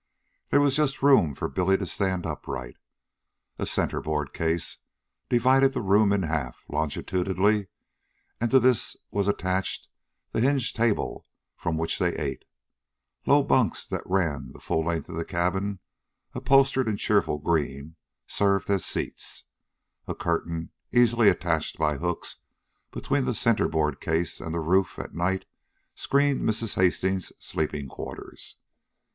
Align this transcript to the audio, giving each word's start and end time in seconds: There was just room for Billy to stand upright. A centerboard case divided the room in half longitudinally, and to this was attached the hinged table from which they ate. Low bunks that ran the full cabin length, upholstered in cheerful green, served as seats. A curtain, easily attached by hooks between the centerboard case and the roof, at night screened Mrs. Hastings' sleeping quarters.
There 0.49 0.61
was 0.61 0.75
just 0.77 1.03
room 1.03 1.35
for 1.35 1.47
Billy 1.47 1.77
to 1.77 1.85
stand 1.85 2.25
upright. 2.25 2.75
A 3.59 3.67
centerboard 3.67 4.33
case 4.33 4.77
divided 5.29 5.73
the 5.73 5.81
room 5.83 6.11
in 6.11 6.23
half 6.23 6.65
longitudinally, 6.67 7.67
and 8.39 8.49
to 8.49 8.59
this 8.59 8.95
was 9.11 9.27
attached 9.27 9.89
the 10.31 10.41
hinged 10.41 10.75
table 10.75 11.27
from 11.55 11.77
which 11.77 11.99
they 11.99 12.15
ate. 12.17 12.45
Low 13.27 13.43
bunks 13.43 13.85
that 13.85 14.01
ran 14.07 14.53
the 14.53 14.59
full 14.59 14.83
cabin 15.25 15.63
length, 15.67 15.79
upholstered 16.33 16.89
in 16.89 16.97
cheerful 16.97 17.37
green, 17.37 17.95
served 18.25 18.71
as 18.71 18.83
seats. 18.83 19.43
A 20.07 20.15
curtain, 20.15 20.71
easily 20.91 21.29
attached 21.29 21.77
by 21.77 21.97
hooks 21.97 22.37
between 22.91 23.25
the 23.25 23.35
centerboard 23.35 24.01
case 24.01 24.41
and 24.41 24.51
the 24.55 24.61
roof, 24.61 24.97
at 24.97 25.13
night 25.13 25.45
screened 25.93 26.41
Mrs. 26.41 26.73
Hastings' 26.73 27.31
sleeping 27.37 27.87
quarters. 27.87 28.55